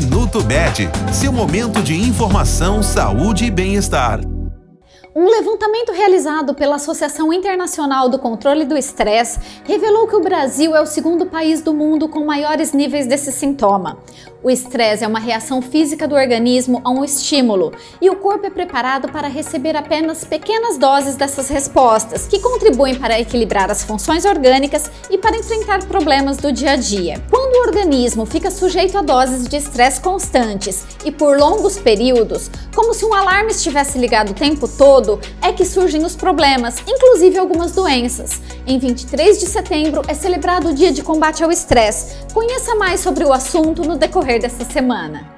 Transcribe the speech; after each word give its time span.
Minuto 0.00 0.44
Med, 0.44 0.88
seu 1.12 1.32
momento 1.32 1.82
de 1.82 1.92
informação, 1.92 2.84
saúde 2.84 3.46
e 3.46 3.50
bem-estar. 3.50 4.20
Um 5.12 5.26
levantamento 5.26 5.90
realizado 5.90 6.54
pela 6.54 6.76
Associação 6.76 7.32
Internacional 7.32 8.08
do 8.08 8.16
Controle 8.16 8.64
do 8.64 8.76
Estresse 8.76 9.40
revelou 9.64 10.06
que 10.06 10.14
o 10.14 10.20
Brasil 10.20 10.76
é 10.76 10.80
o 10.80 10.86
segundo 10.86 11.26
país 11.26 11.60
do 11.60 11.74
mundo 11.74 12.08
com 12.08 12.24
maiores 12.24 12.72
níveis 12.72 13.08
desse 13.08 13.32
sintoma. 13.32 13.98
O 14.40 14.48
estresse 14.48 15.02
é 15.02 15.08
uma 15.08 15.18
reação 15.18 15.60
física 15.60 16.06
do 16.06 16.14
organismo 16.14 16.80
a 16.84 16.90
um 16.90 17.04
estímulo 17.04 17.72
e 18.00 18.08
o 18.08 18.14
corpo 18.14 18.46
é 18.46 18.50
preparado 18.50 19.08
para 19.08 19.26
receber 19.26 19.74
apenas 19.74 20.22
pequenas 20.22 20.78
doses 20.78 21.16
dessas 21.16 21.48
respostas, 21.48 22.28
que 22.28 22.38
contribuem 22.38 22.94
para 22.94 23.18
equilibrar 23.18 23.68
as 23.68 23.82
funções 23.82 24.24
orgânicas 24.24 24.88
e 25.10 25.18
para 25.18 25.36
enfrentar 25.36 25.84
problemas 25.86 26.36
do 26.36 26.52
dia 26.52 26.70
a 26.70 26.76
dia. 26.76 27.20
O 27.58 27.66
organismo 27.66 28.24
fica 28.24 28.52
sujeito 28.52 28.96
a 28.96 29.02
doses 29.02 29.48
de 29.48 29.56
estresse 29.56 30.00
constantes 30.00 30.86
e 31.04 31.10
por 31.10 31.36
longos 31.36 31.76
períodos, 31.76 32.48
como 32.72 32.94
se 32.94 33.04
um 33.04 33.12
alarme 33.12 33.50
estivesse 33.50 33.98
ligado 33.98 34.30
o 34.30 34.34
tempo 34.34 34.68
todo, 34.68 35.18
é 35.42 35.52
que 35.52 35.64
surgem 35.64 36.04
os 36.04 36.14
problemas, 36.14 36.76
inclusive 36.86 37.36
algumas 37.36 37.72
doenças. 37.72 38.40
Em 38.64 38.78
23 38.78 39.40
de 39.40 39.46
setembro 39.46 40.02
é 40.06 40.14
celebrado 40.14 40.68
o 40.68 40.72
Dia 40.72 40.92
de 40.92 41.02
Combate 41.02 41.42
ao 41.42 41.50
Estresse. 41.50 42.14
Conheça 42.32 42.76
mais 42.76 43.00
sobre 43.00 43.24
o 43.24 43.32
assunto 43.32 43.82
no 43.82 43.96
decorrer 43.96 44.40
desta 44.40 44.64
semana. 44.64 45.37